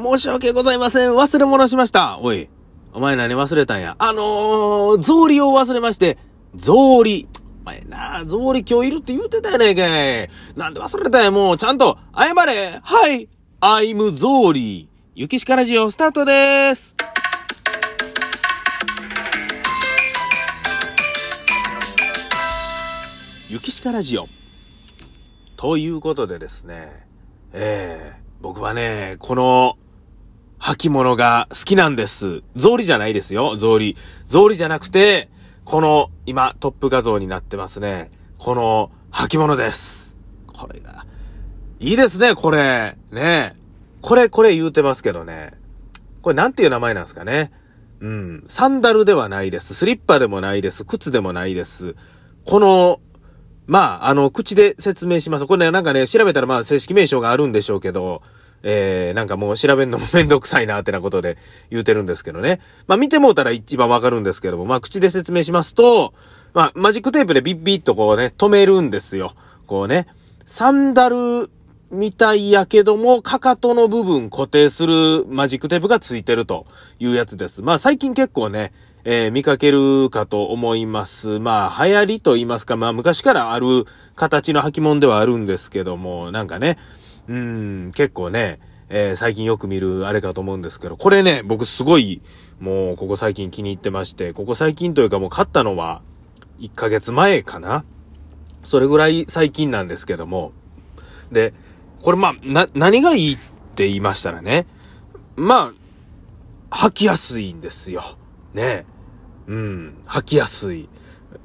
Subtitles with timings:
[0.00, 1.10] 申し訳ございません。
[1.10, 2.18] 忘れ物しました。
[2.20, 2.48] おい。
[2.92, 3.96] お前何忘れたんや？
[3.98, 6.18] あのー、草履を忘れまして、
[6.56, 7.26] 草履。
[7.62, 9.84] お前な、草履今日いるって言うてたやないか
[10.22, 10.30] い。
[10.54, 11.56] なんで忘れたんや、もう。
[11.56, 12.78] ちゃんと、謝れ。
[12.80, 13.28] はい。
[13.60, 14.86] アイム草履。
[15.16, 16.94] ゆきしかラジオスタートでーす。
[23.48, 24.28] ゆきしかラジオ。
[25.56, 27.04] ということでですね、
[27.52, 29.76] ええ僕はね、この、
[30.72, 32.42] 履物が好きなんです。
[32.56, 33.96] 草履じゃないですよ、草履。
[34.26, 35.28] 草履じゃなくて、
[35.64, 38.10] この、今、トップ画像になってますね。
[38.38, 40.16] この、履物です。
[40.46, 41.06] これが、
[41.80, 42.96] いいですね、これ。
[43.10, 43.54] ね
[44.00, 45.52] これ、これ言うてますけどね。
[46.22, 47.52] これなんていう名前なんですかね。
[48.00, 48.44] うん。
[48.48, 49.74] サンダルではないです。
[49.74, 50.84] スリッパでもないです。
[50.84, 51.96] 靴でもないです。
[52.44, 53.00] この、
[53.66, 55.46] まあ、あの、口で説明します。
[55.46, 58.22] これね、なんかね、調べたらまあ、正式名称があるんでしょうけど、
[58.62, 61.38] えー、なんかもう調べるのもめんどくさいなってなことで
[61.70, 62.60] 言うてるんですけどね。
[62.86, 66.12] まあ見てもうたら一番わかるんですけども、まあ口で説明しますと、
[66.54, 69.34] まあマジックテープでビッビッとこうね、止めるんですよ。
[69.66, 70.06] こうね、
[70.44, 71.50] サンダル
[71.90, 76.66] みたいやけども、かかとの部分固定するマジックテープがついてると
[76.98, 77.62] いうやつです。
[77.62, 78.72] まあ最近結構ね、
[79.04, 81.38] えー見かけるかと思います。
[81.38, 86.76] まあ流行りと言いますか、まあ昔からある形の履物ではあるんですけども、なんかね、
[87.28, 92.22] うん、結構ね、えー最近よく見るあれかと思うんですけど、これね、僕すごい、
[92.58, 96.02] もうここ最近気に入ってまして、ここ最近というかもう買ったのは
[96.58, 97.84] 1ヶ月前かな
[98.64, 100.52] それぐらい最近なんですけども。
[101.30, 101.54] で、
[102.02, 103.36] これまあ、な、何がいいっ
[103.74, 104.66] て言いましたらね、
[105.36, 105.72] ま
[106.70, 108.02] あ、履きやすいんですよ。
[108.54, 108.86] ね
[109.46, 110.88] うん、履きやすい。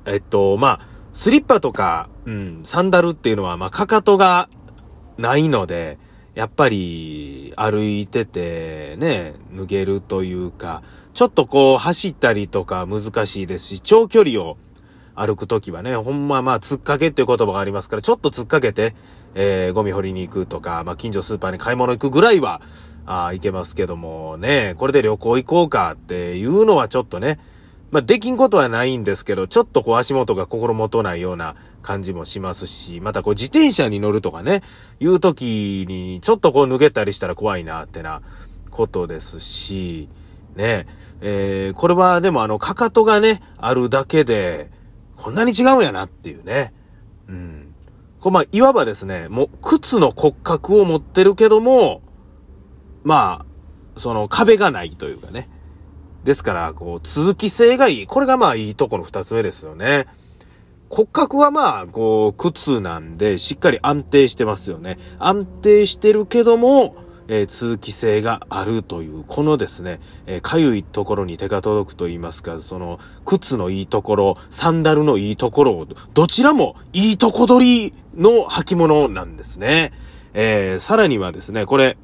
[0.05, 4.49] えっと、まあ、スリッパとか、うん、サンダルっていうのは、まあ、かかとが
[5.17, 5.97] ないので、
[6.35, 10.81] やっぱり歩いててね、脱げるというか、
[11.13, 14.57] ちょっとこう走ったりとか難しいですし、長距離を
[15.15, 18.95] 歩くときはね、ほんままあ、突っかけっていう言葉がありますから、ちょっと突っかけて、
[19.35, 22.61] えー、ゴミ掘りに行くとか、まあ、近所スーパーに買い物行くぐらいは、
[23.05, 27.39] あー行けますけども、ね、これで旅行行こうかっていうのはちょっとね、
[27.93, 34.63] まあ、できんことはないんですけど、ちょっとこう足元が心もとないような感じもしますし、またこう自転車に乗るとかね、
[34.99, 38.23] いう時にちょっとこう脱げたりしたら怖いなってな
[38.71, 40.09] ことですし、
[40.55, 40.87] ね、
[41.21, 44.71] えー、これはでもあの、かかとがね、あるだけで、
[45.15, 46.73] こんなに違うんやなっていうね。
[47.27, 47.75] うん。
[48.19, 52.01] これまあ、いわばですね、もう靴の骨格を持ってるけども、
[53.03, 53.45] ま
[53.95, 55.47] あ、その壁がないというかね。
[56.23, 58.05] ですから、こう、通気性がいい。
[58.07, 60.07] これがまあいいとこの二つ目ですよね。
[60.89, 64.97] 骨格はまあ、こう、靴なんで、しっかり安定してますよね。
[65.19, 66.95] 安定してるけども、
[67.27, 79.91] えー通気性があるという、このですね、えーかゆいところに手が届くと言いますか、その、靴のいいところ、サンダルのいいところを、どちらもいいとこ取りの履物なんですね。
[80.33, 81.97] えーさらにはですね、これ、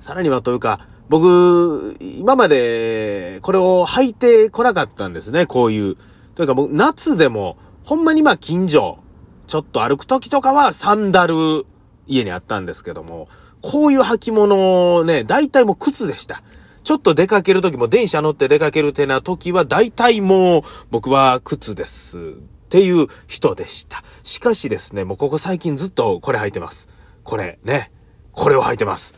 [0.00, 5.96] さらにはというか、僕、今までこれを履いてこなかったんですね、こういう。
[6.34, 8.98] というかもう夏でも、ほんまにまあ近所、
[9.46, 11.64] ちょっと歩く時とかはサンダル
[12.06, 13.28] 家にあったんですけども、
[13.62, 16.42] こういう履物をね、大体もう靴でした。
[16.84, 22.18] ちょっと出かける時も電車乗って出かけるてな時は大体もう僕は靴です。
[22.18, 24.04] っていう人でした。
[24.22, 26.88] しかしですね、もうここ最近ずっとこれ履いてます。
[27.24, 27.90] これね。
[28.32, 29.14] これを履いてます。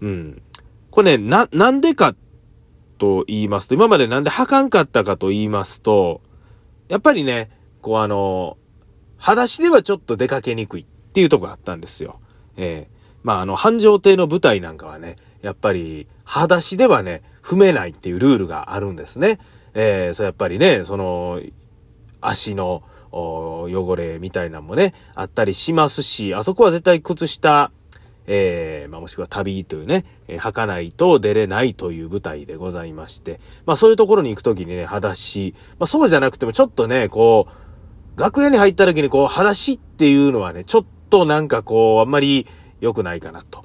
[0.00, 0.42] うん。
[0.96, 2.14] これね、な、なんでか
[2.96, 6.22] と言いますと、今までなんで履かんかったかと言いますと、
[6.88, 7.50] やっぱりね、
[7.82, 8.56] こうあの、
[9.18, 12.18] 裸足ではちょっと出かけにくいっていうとこがあったんですよ。
[12.56, 19.38] ええまああの、繁盛亭の舞台なんかはね、やっぱり、裸足ではね、踏めないっていうルールがあるんですね。
[19.74, 21.42] ええそうやっぱりね、その、
[22.22, 27.70] 足の汚れみたいなのもね、あったりしますし、あそこは絶対靴下、
[28.26, 37.48] えー、まあ、もしくは旅というね、えー履かないと出れないという舞台でございまして、まあそういうところに行くときにね、裸足、まあそうじゃなくてもちょっとね、こ
[38.16, 42.46] う、楽屋に入った時にこう、裸足っていうのはね、ちょっとなんかこう、あんまり
[42.80, 43.64] 良くないかなと。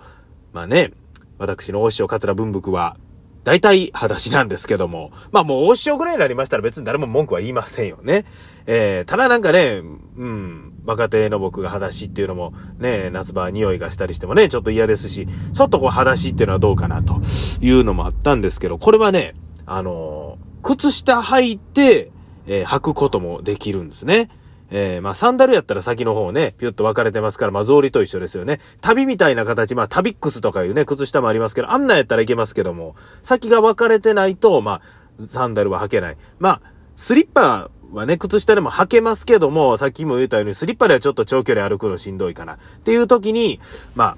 [0.53, 0.91] まあね、
[1.38, 2.97] 私の大塩桂文福は、
[3.43, 8.25] 大体裸足なんですけども、まあもう大塩ぐらいになりましたら別に誰も文句は言いませんよね。
[8.67, 9.81] えー、ただなんかね、
[10.17, 17.19] うん、若手の僕が裸足っていうのもね、夏場匂いがしたりしてもね、ちょっと嫌ですし、ちょっとこう裸足っていうのはどうかなと
[17.61, 19.35] いうのもあったんですけど、これはね、
[19.65, 22.11] あのー靴下履いて、
[22.45, 24.29] えー履くこともできるんですね。
[24.71, 28.59] えー、まあ、サンダルやったら先の方ね、ピュッと分かれてますから、まあ、草履と一緒ですよね。
[28.81, 34.81] 旅みたいな形、まあ、タビックスとかいうね、靴下もありますけど、あんなんやったらいけますけども、先が分かれてないと、ま
[35.19, 36.18] あ、サンダルは履けない。
[36.39, 42.53] まあ、スリッパはね、靴下でも履けますけども、さっきも言ったように、スリッパではちょっと長距離歩くのしんどいかな。
[42.53, 43.59] っていう時に、
[43.95, 44.18] まあ、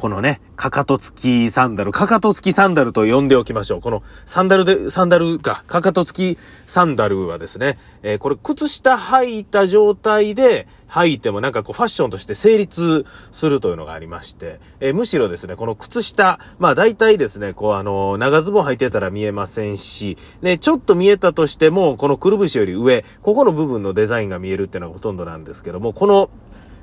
[0.00, 3.80] このね、かかと付きサンダル、かかと付きサンダルと呼んでおきましょう。
[3.82, 26.30] このサンダルで、サンダルか、かかと付きサンダルはですね、えー、これ靴下履いた状態で履いてもなんかこうファッションとして成立するというのがありまして、えー、むしろですね、この靴下、まあ大体ですね、こうあの、長ズボン履いてたら見えませんし、ね、ちょっと見えたとしても、このくるぶしより上、ここの部分のデザインが見えるっていうのがほとんどなんですけども、この、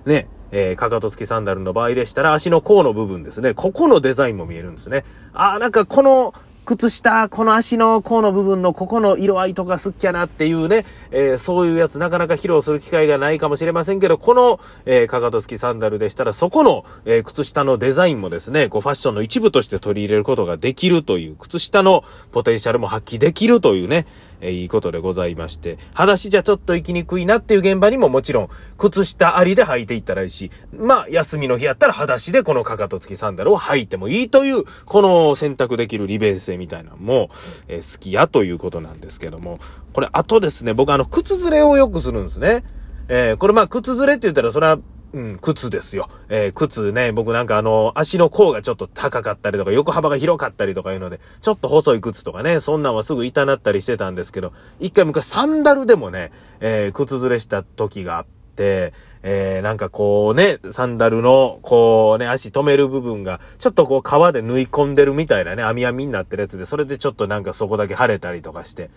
[0.06, 3.54] ね、えー、かかと付きサンダルの場合でしたら足の甲の部分ですね。
[3.54, 5.04] ここのデザインも見えるんですね。
[5.34, 6.34] あー、なんかこの
[6.68, 22.04] 靴下、この足の甲の部分のここの色合いとか好きやなっていうね、えー、そういうやつなかなか披露する機会がないかもしれませんけど、この、えー、かかと付きサンダルでしたら、そこの、えー、靴下のデザインもですね、こうファッションの一部として取り入れることができるという、靴下の
[22.34, 24.06] ポテンシャルも発揮できるというね、
[24.42, 37.30] えー、いいことでございまして、裸足じゃちょっと行きにくいなっていう現場にももちろん、靴下ありで履いていったらいいし、まあ、休みの日やったら裸足でこのかかと付きサンダルを履いてもいいという、この選択できる利便性みたいなのも、
[37.68, 39.60] えー、好きやということなんですけども、
[39.94, 42.64] これ、あとですね、僕あの、靴ずれをよくするんですね。
[43.10, 44.80] えー、これまあ、靴ずれって言ったら、それは、
[45.14, 46.10] うん、靴ですよ。
[46.28, 58.26] えー、靴ね、僕なんかあの、足の甲がちょっと高かったりとか、横幅が広かったりとかいうので、ちょっと細い靴とかね、そんなんはすぐ痛なったりしてたんですけど、一回昔サンダルでもね、えー、靴ずれした時があっ
[58.56, 58.94] て、
[59.30, 68.90] えー、なんかこうね、サンダルの、こうね、足止める部分が、ちょっとこう皮で縫い込んでるみたいなね、網網になってるやつで、それでちょっとなんかそこだけ腫れたりとかして、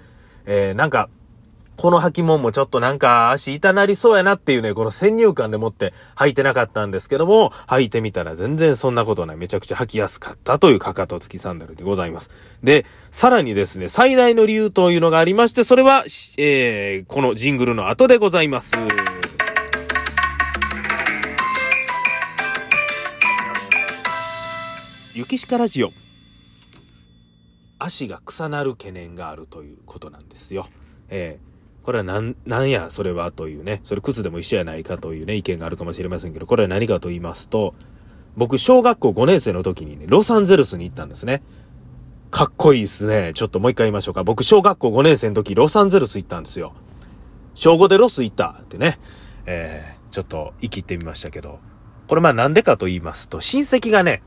[0.46, 1.08] えー、なんか、
[1.76, 9.36] この履物もちょっとなんか足痛なりそうやなっていうね、この先入観でもって履いてなかったんですけども、履いてみたら全然そんなことない。
[9.36, 12.30] めちゃくちゃ履きやすかったというかかと付きサンダルでございます。
[12.62, 16.04] で、さらにですね、最大の理由というのがありまして、それは、
[16.38, 18.72] えー、このジングルの後でございます。
[25.12, 25.90] 雪しかラジオ。
[27.80, 30.68] 足が臭なる懸念があるということなんですよ。
[31.08, 31.50] えー
[31.82, 37.74] これはな、なんや、それはというね、それ靴でも一緒やないかというね、意見があるかもしれませんけど、これは何かと言いますと、
[38.36, 41.42] 僕、小学校5年生の時にね、ロサンゼルスに行ったんですね。
[42.30, 43.32] かっこいいですね。
[43.34, 44.24] ちょっともう一回言いましょうか。
[44.24, 46.74] 僕、小学校5年生の時、ロサンゼルス行ったんですよ。
[47.54, 48.98] 小5でロス行ったってね、
[49.46, 51.60] えー、ちょっと生きてみましたけど、
[52.08, 54.22] これまあなんでかと言いますと、親戚がね、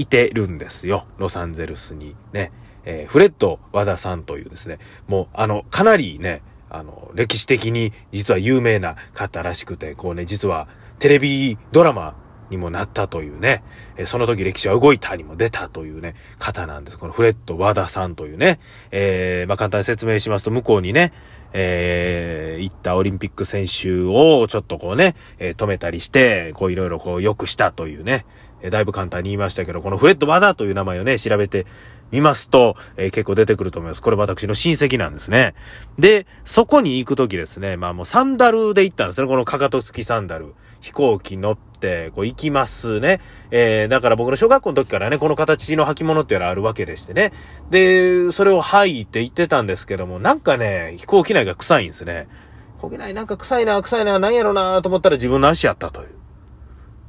[0.00, 1.06] いてるんですよ。
[1.18, 2.52] ロサンゼルスにね。
[2.84, 10.68] えー、フレッド和田さんというですね、もうあの、かなりね、あの、歴史的に実は有名な方らしくて、こうね、実は
[10.98, 12.16] テレビドラマ
[12.50, 13.62] にもなったというね、
[13.96, 16.98] えその時歴史は動いたにも出たというね、方なんです。
[16.98, 18.60] このフレッド和田さんというね、
[18.90, 21.12] えー、まあ、簡単に説明しますと、向こうにね、
[21.52, 28.24] えー、行ったオリンピック選手をちょっとこうね、えー、止めたりして、こういろいろこう良くしたというね、
[28.62, 31.66] えー、だいぶ簡単に言いましたけど、このフレッド・和田という名前をね、調べて
[32.10, 34.02] 見ますと、えー、結構出てくると思います。
[34.02, 35.54] これ私の親戚なんですね。
[35.98, 39.26] で、そこに行くときですね、まあもうサンダルで行ったんですね。
[39.26, 40.54] このかかと付きサンダル。
[40.80, 41.69] 飛行機乗って、
[42.14, 43.20] こう行きますね。
[43.50, 47.32] えー、だから僕の小学校の時からね、この形の履物っていうのはあるわけでしてね。
[47.70, 52.28] で、それを履いて行ってたんですけども、なんかね、飛行機内が臭いんですね。
[52.76, 56.08] 飛行機内なんか臭いな、臭いな、なんやろなと思ったら自分の足やったという。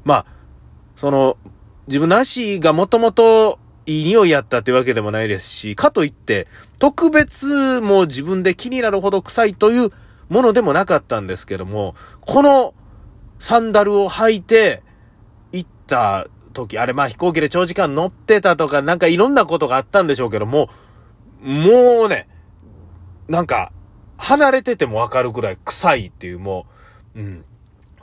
[0.04, 0.26] まあ、
[0.96, 1.38] その、
[1.88, 6.48] 自分の足がもともといい匂いやったってわけでもないですし、かといって、
[6.80, 9.90] 特別も自分で気になるほど臭いという
[10.30, 12.74] ものでもなかったんですけども、この
[13.42, 14.84] サンダルを履いて
[15.52, 20.70] 行った時、あれまあ飛行機で長時間乗ってたとか、なんかいろんなことがあったんでしょうけども、
[21.42, 22.30] もうね、
[23.28, 23.74] なんか、
[24.18, 26.68] 離れててもわかるくらい臭いっていうも
[27.16, 27.46] う、うん、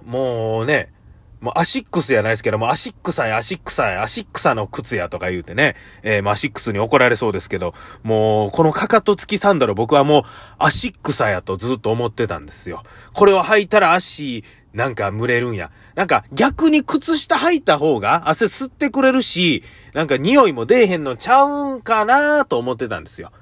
[0.04, 0.92] もうね、
[1.40, 10.22] もうアシックスやないですけども、アシックサやアシックサやアシックサの靴やとか言うてね、えー、まあアシックスに怒られそうですけど、もう、このかかと付きサンダル僕はもう
[10.58, 12.82] アシックサやとずっと思ってたんですよ。
[13.12, 14.42] これを履いたら足、
[14.78, 15.72] なんか蒸れるんや。
[15.96, 23.32] なんか逆に靴下履いた方が汗吸ってくれるし、なんか匂いも出えへんのちゃうんかなと思ってたんですよ。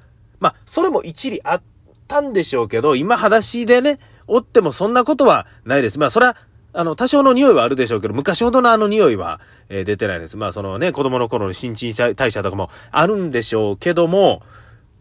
[0.41, 1.63] まあ、それも一理あっ
[2.09, 5.99] たんでしょうけど、今裸足でね、おってもそんなことはないです。
[5.99, 6.39] まあ、それは、
[6.73, 9.39] あの、多少の匂いはあるでしょうけど、昔ほどのあの匂いは、
[9.69, 10.39] えー、出てないです。
[10.39, 14.43] まあ、そのね、子供の頃の新陳代謝とかもあるんでしょうけども、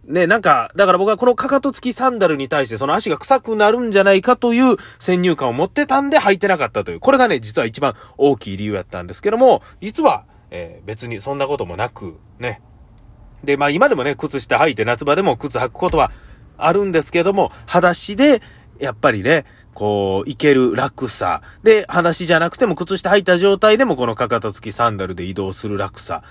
[0.07, 6.99] ね、なんか、だから僕はこのかかと付きサンダルに対してその足が臭くなるんじゃないかという先入観を持ってたんで履いてなかったという。
[6.99, 12.61] これがね、実は一番大きい理由やったんですけども、実は、えー、別にそんなこともなく、ね。
[13.43, 16.11] で、まあ今でもね、靴下履いて夏場でも靴履くことは
[16.57, 18.41] あるんですけども、裸足で、
[18.79, 21.41] やっぱりね、こう、いける楽さ。
[21.63, 26.23] で、裸足じゃなくても靴下履いた状態でもこのかかと付きサンダルで移動する楽さ。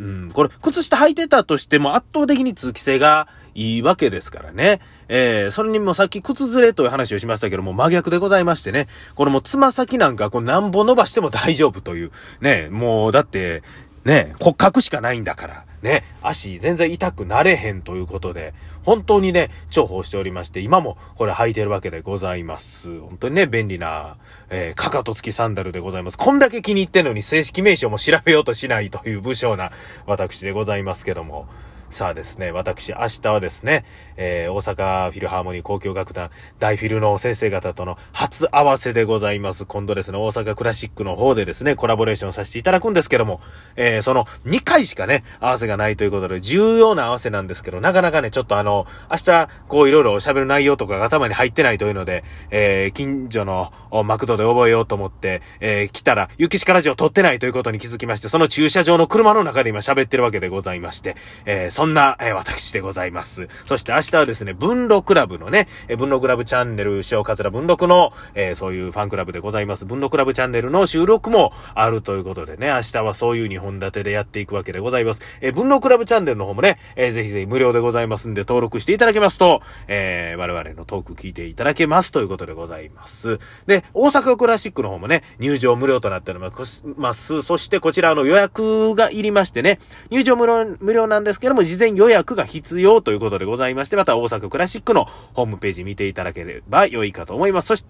[0.00, 4.80] うん、これ、靴下履いてたとしても圧倒的に通気性がいいわけですからね。
[5.08, 8.86] えー、それにもさっき靴ずれという話をしましたけども、真逆でございましてね。
[9.14, 12.12] これもつま先なんか、こう、なんぼ伸ばしても大丈夫という。
[12.40, 13.62] ね、もう、だって、
[14.04, 15.64] ね、骨格しかないんだから。
[15.82, 18.52] ね、足全然痛くなれへんということで、
[18.84, 23.00] 本当にね、重宝しておりまして、今もこれ履いてるわけでございます。
[23.00, 24.16] 本当にね、便利な、
[24.50, 26.18] えー、かかと付きサンダルでございます。
[26.18, 29.72] こんだけ気に入ってんのに正式名称も調べようとしないという武将な
[30.06, 31.46] 私でございますけども。
[31.90, 33.84] さあですね、私、明日はですね、
[34.16, 36.30] えー、大阪フィルハーモニー交響楽団
[36.60, 39.66] 大フィルの先生方との初合わせでございます。
[39.66, 43.40] 今度ですね、大阪クラシックの方でですね、コラボレーションさせていただくんですけども、
[43.74, 53.72] えー、その2回しかね、合わせがないということで、重要な合わせなんですけど、なかなかね、ちょっとあの、明日、こういろいろ喋る内容とかが頭に入ってないというので、えー、近所の
[54.04, 61.16] マクドで覚えようと思って、えー、来たら、雪しかラジオ撮ってないということに気づきまして、その駐車場の車の中で今喋ってるわけでございまして、
[61.46, 63.48] えー、そんな、え、私でございます。
[63.64, 69.86] そして明日はですね、文禄クラブのね、えー、文禄クラブチャンネル、塩桂文禄の、え、そういうファンクラブでございます。
[69.86, 75.22] 文禄クラブチャンネルの収録もあるということでね、明日はそういう2本立てでやっていくわけでございます。
[75.40, 83.38] えー、文禄クラブチャンネルの方もね、えー、ぜひぜひ無料でございますんで登録していただけますと、え、我々のトーク聞いていただけますということでございます。
[83.64, 87.40] で、大阪クラシックの方もね、入場無料となっております。
[87.40, 89.78] そしてこちらの予約がいりましてね、
[90.10, 97.68] 入場無料、無料なんですけども、事前予約が必要ということでございまして、また大阪クラシックのホームページ見ていただければ良いかと思います。
[97.68, 97.84] そし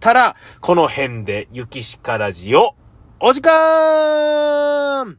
[0.00, 2.74] たら、この辺で雪しからじを、
[3.20, 5.16] お時間